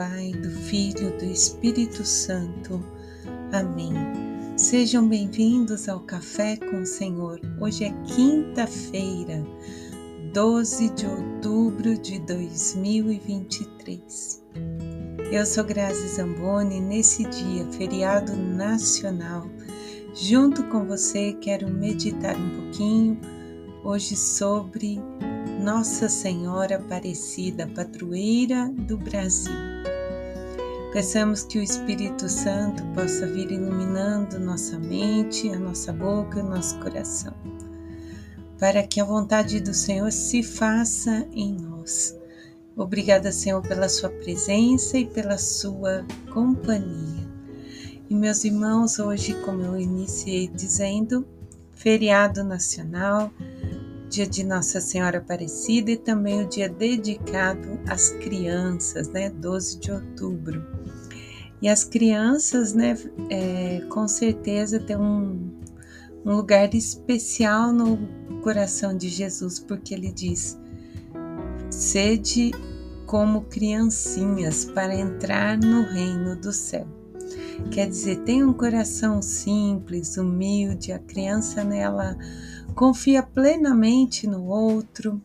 [0.00, 2.82] Pai, do Filho, do Espírito Santo.
[3.52, 3.92] Amém.
[4.56, 7.38] Sejam bem-vindos ao Café com o Senhor.
[7.60, 9.44] Hoje é quinta-feira,
[10.32, 14.42] 12 de outubro de 2023.
[15.30, 19.46] Eu sou Grazi Zamboni e nesse dia, feriado nacional,
[20.14, 23.20] junto com você quero meditar um pouquinho
[23.84, 24.98] hoje sobre
[25.62, 29.69] nossa Senhora Aparecida, padroeira do Brasil.
[30.92, 36.80] Peçamos que o Espírito Santo possa vir iluminando nossa mente, a nossa boca, o nosso
[36.80, 37.32] coração,
[38.58, 42.18] para que a vontade do Senhor se faça em nós.
[42.76, 47.30] Obrigada, Senhor, pela Sua presença e pela Sua companhia.
[48.08, 51.24] E meus irmãos, hoje, como eu iniciei dizendo,
[51.70, 53.32] feriado nacional,
[54.08, 59.92] dia de Nossa Senhora Aparecida e também o dia dedicado às crianças, né, 12 de
[59.92, 60.79] outubro.
[61.62, 62.96] E as crianças, né,
[63.28, 65.50] é, com certeza tem um,
[66.24, 67.98] um lugar especial no
[68.42, 70.58] coração de Jesus, porque ele diz:
[71.70, 72.52] sede
[73.06, 76.86] como criancinhas para entrar no reino do céu.
[77.70, 82.16] Quer dizer, tem um coração simples, humilde, a criança nela
[82.74, 85.20] confia plenamente no outro,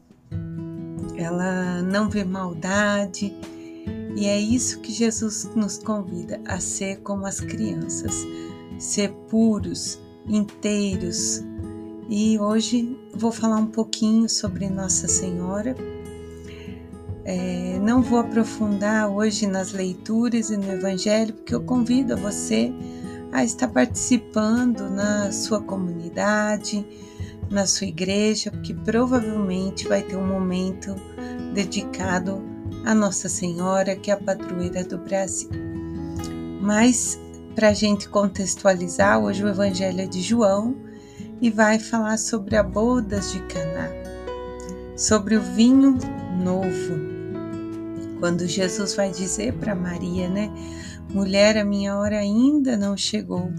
[1.16, 3.34] ela não vê maldade,
[4.16, 8.26] e é isso que Jesus nos convida a ser como as crianças,
[8.80, 11.44] ser puros, inteiros.
[12.10, 15.76] E hoje vou falar um pouquinho sobre Nossa Senhora.
[17.26, 22.72] É, não vou aprofundar hoje nas leituras e no Evangelho, porque eu convido a você
[23.34, 26.88] a estar participando na sua comunidade,
[27.50, 30.96] na sua igreja, porque provavelmente vai ter um momento
[31.54, 32.55] dedicado
[32.86, 35.50] a Nossa Senhora, que é a padroeira do Brasil.
[36.62, 37.20] Mas,
[37.56, 40.76] para a gente contextualizar, hoje o Evangelho é de João
[41.42, 43.90] e vai falar sobre a bodas de Caná,
[44.98, 45.98] sobre o vinho
[46.44, 47.16] novo.
[48.20, 50.50] Quando Jesus vai dizer para Maria, né?
[51.14, 53.52] Mulher, a minha hora ainda não chegou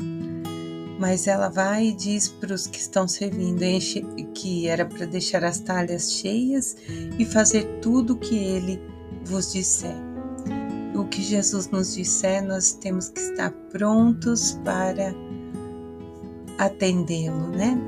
[0.98, 4.02] mas ela vai e diz para os que estão servindo enche,
[4.34, 6.76] que era para deixar as talhas cheias
[7.18, 8.80] e fazer tudo o que ele
[9.26, 9.96] vos disser.
[10.94, 15.14] O que Jesus nos disser, nós temos que estar prontos para
[16.58, 17.78] atendê-lo, né?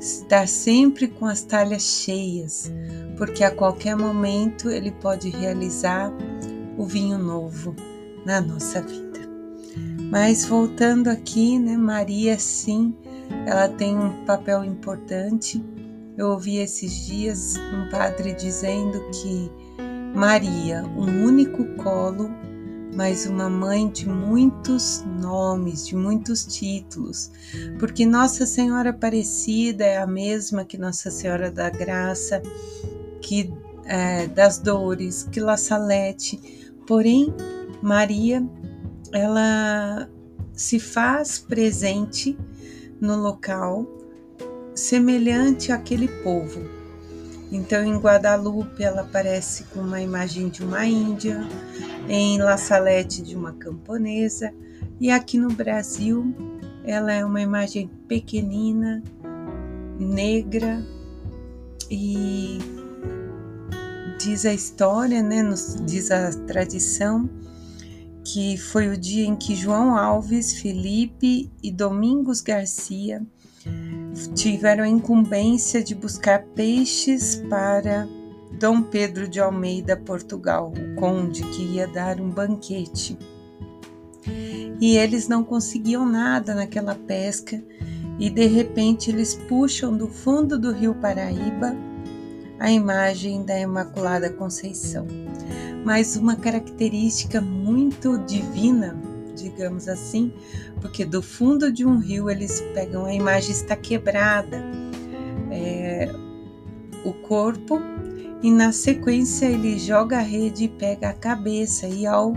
[0.00, 2.72] Estar sempre com as talhas cheias,
[3.16, 6.10] porque a qualquer momento ele pode realizar
[6.76, 7.76] o vinho novo
[8.24, 9.20] na nossa vida.
[10.10, 12.96] Mas voltando aqui, né, Maria sim,
[13.46, 15.62] ela tem um papel importante.
[16.16, 19.50] Eu ouvi esses dias um padre dizendo que
[20.14, 22.30] Maria, um único colo,
[22.94, 27.30] mas uma mãe de muitos nomes, de muitos títulos,
[27.78, 32.42] porque Nossa Senhora Aparecida é a mesma que Nossa Senhora da Graça,
[33.22, 33.52] que
[33.84, 36.40] é, das Dores, que La Salete,
[36.86, 37.32] porém
[37.80, 38.44] Maria
[39.12, 40.08] ela
[40.52, 42.36] se faz presente
[43.00, 43.86] no local
[44.74, 46.79] semelhante àquele povo.
[47.52, 51.40] Então, em Guadalupe, ela aparece com uma imagem de uma índia,
[52.08, 54.52] em La Salette, de uma camponesa,
[55.00, 56.34] e aqui no Brasil,
[56.84, 59.02] ela é uma imagem pequenina,
[59.98, 60.84] negra,
[61.90, 62.58] e
[64.20, 67.28] diz a história, né, nos, diz a tradição,
[68.22, 73.26] que foi o dia em que João Alves, Felipe e Domingos Garcia
[74.34, 78.08] tiveram a incumbência de buscar peixes para
[78.58, 83.16] Dom Pedro de Almeida, Portugal, o conde que ia dar um banquete.
[84.80, 87.62] E eles não conseguiam nada naquela pesca.
[88.18, 91.74] E de repente eles puxam do fundo do rio Paraíba
[92.58, 95.06] a imagem da Imaculada Conceição.
[95.84, 98.94] Mas uma característica muito divina,
[99.42, 100.32] digamos assim,
[100.80, 104.62] porque do fundo de um rio eles pegam a imagem está quebrada,
[105.50, 106.10] é,
[107.04, 107.80] o corpo,
[108.42, 112.32] e na sequência ele joga a rede e pega a cabeça, e ao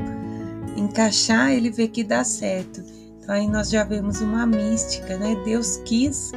[0.75, 2.83] encaixar ele vê que dá certo.
[3.19, 5.35] Então aí nós já vemos uma mística, né?
[5.45, 6.31] Deus quis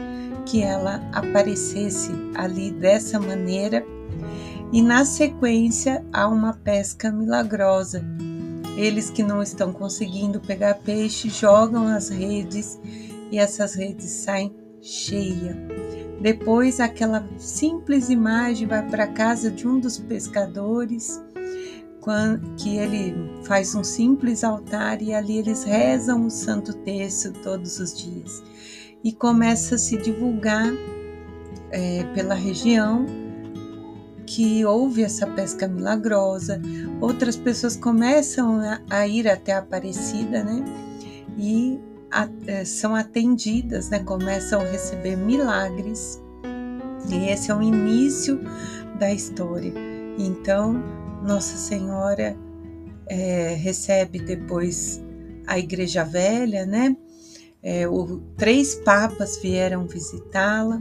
[0.44, 3.84] que ela aparecesse ali dessa maneira
[4.72, 8.04] e na sequência há uma pesca milagrosa.
[8.76, 12.78] Eles que não estão conseguindo pegar peixe jogam as redes
[13.30, 15.56] e essas redes saem cheias.
[16.20, 21.20] Depois, aquela simples imagem vai para a casa de um dos pescadores
[22.56, 27.96] que ele faz um simples altar e ali eles rezam o Santo Terço todos os
[27.96, 28.44] dias.
[29.02, 30.72] E começa a se divulgar
[31.70, 33.06] é, pela região
[34.26, 36.60] que houve essa pesca milagrosa.
[37.00, 40.64] Outras pessoas começam a, a ir até a Aparecida, né?
[41.38, 41.78] E
[42.10, 44.00] a, é, são atendidas, né?
[44.00, 46.20] Começam a receber milagres.
[47.08, 48.40] E esse é o início
[48.98, 49.72] da história.
[50.18, 50.82] Então,
[51.22, 52.36] Nossa Senhora
[53.06, 55.02] é, recebe depois
[55.46, 56.96] a Igreja Velha, né?
[57.62, 60.80] É, o, três papas vieram visitá-la,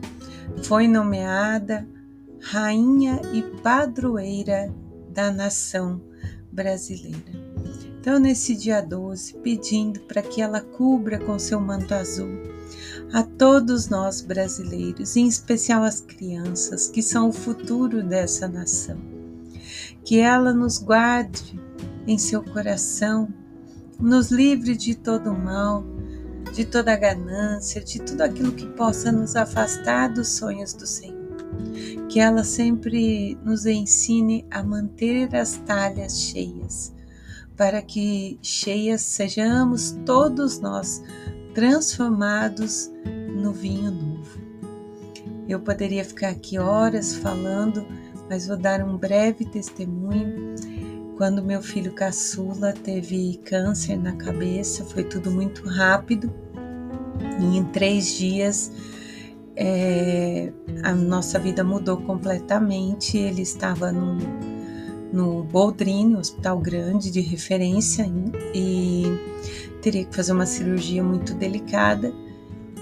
[0.64, 1.88] foi nomeada
[2.46, 4.72] rainha e padroeira
[5.10, 6.00] da nação
[6.52, 7.46] brasileira.
[8.00, 12.30] Então, nesse dia 12, pedindo para que ela cubra com seu manto azul
[13.12, 18.98] a todos nós brasileiros, em especial as crianças, que são o futuro dessa nação.
[20.04, 21.60] Que ela nos guarde
[22.06, 23.28] em seu coração,
[24.00, 25.84] nos livre de todo mal,
[26.54, 31.26] de toda ganância, de tudo aquilo que possa nos afastar dos sonhos do Senhor.
[32.16, 36.94] Que ela sempre nos ensine a manter as talhas cheias,
[37.58, 41.04] para que cheias sejamos todos nós
[41.54, 42.90] transformados
[43.36, 44.40] no vinho novo.
[45.46, 47.86] Eu poderia ficar aqui horas falando,
[48.30, 50.56] mas vou dar um breve testemunho.
[51.18, 56.34] Quando meu filho caçula teve câncer na cabeça, foi tudo muito rápido.
[57.42, 58.72] E em três dias
[59.56, 60.52] é,
[60.84, 63.18] a nossa vida mudou completamente.
[63.18, 64.18] Ele estava no,
[65.12, 68.06] no Boldrini, hospital grande de referência,
[68.54, 69.06] e
[69.81, 72.13] teria que fazer uma cirurgia muito delicada.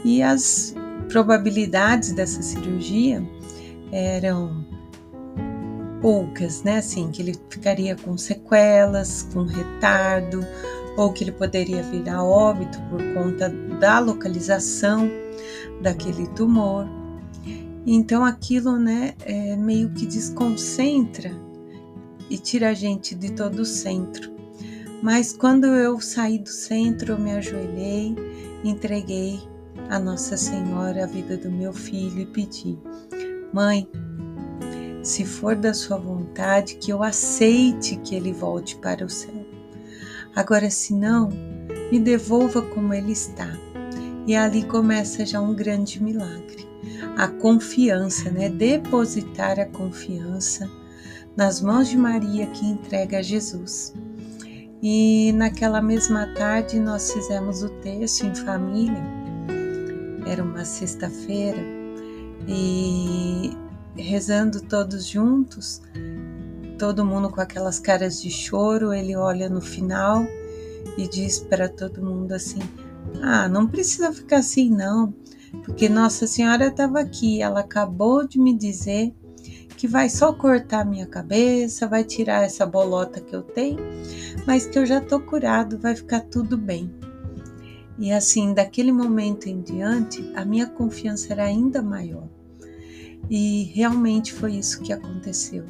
[0.04, 0.76] E as
[1.10, 3.24] probabilidades dessa cirurgia
[3.92, 4.66] eram
[6.02, 6.78] poucas, né?
[6.78, 10.46] Assim, que ele ficaria com sequelas, com retardo,
[10.98, 13.50] ou que ele poderia vir a óbito por conta
[13.80, 15.10] da localização
[15.84, 16.88] daquele tumor.
[17.86, 21.32] Então aquilo, né, é, meio que desconcentra
[22.30, 24.32] e tira a gente de todo o centro.
[25.02, 28.16] Mas quando eu saí do centro, eu me ajoelhei,
[28.64, 29.42] entreguei
[29.90, 32.78] a Nossa Senhora a vida do meu filho e pedi:
[33.52, 33.86] Mãe,
[35.04, 39.46] se for da sua vontade, que eu aceite que ele volte para o céu.
[40.34, 41.30] Agora, se não,
[41.92, 43.52] me devolva como ele está.
[44.26, 46.68] E ali começa já um grande milagre.
[47.18, 48.50] A confiança, né?
[48.50, 50.70] Depositar a confiança
[51.36, 53.94] nas mãos de Maria que entrega a Jesus.
[54.82, 59.02] E naquela mesma tarde nós fizemos o texto em família.
[60.26, 61.62] Era uma sexta-feira
[62.48, 63.52] e
[63.96, 65.82] rezando todos juntos,
[66.78, 70.26] todo mundo com aquelas caras de choro, ele olha no final
[70.98, 72.62] e diz para todo mundo assim:
[73.22, 75.14] Ah, não precisa ficar assim, não,
[75.64, 79.14] porque Nossa Senhora estava aqui, ela acabou de me dizer
[79.78, 83.80] que vai só cortar minha cabeça, vai tirar essa bolota que eu tenho,
[84.48, 86.90] mas que eu já tô curado, vai ficar tudo bem.
[88.00, 92.28] E assim, daquele momento em diante, a minha confiança era ainda maior.
[93.30, 95.66] E realmente foi isso que aconteceu.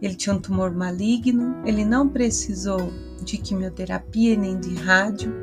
[0.00, 5.34] Ele tinha um tumor maligno, ele não precisou de quimioterapia nem de rádio,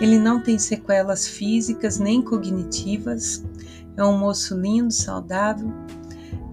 [0.00, 3.44] ele não tem sequelas físicas nem cognitivas,
[3.96, 5.72] é um moço lindo, saudável,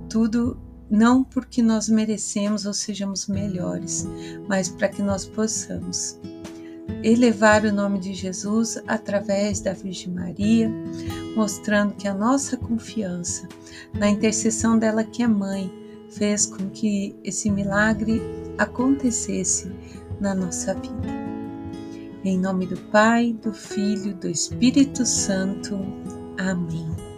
[0.10, 4.08] tudo não porque nós merecemos ou sejamos melhores,
[4.48, 6.20] mas para que nós possamos
[7.04, 10.72] elevar o nome de Jesus através da Virgem Maria,
[11.36, 13.48] mostrando que a nossa confiança
[13.94, 15.72] na intercessão dela, que é mãe,
[16.10, 18.22] fez com que esse milagre
[18.58, 19.72] acontecesse
[20.20, 21.08] na nossa vida.
[22.24, 25.80] Em nome do Pai, do Filho, do Espírito Santo.
[26.38, 27.09] Amém.